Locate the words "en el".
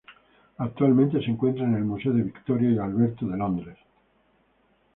1.63-1.83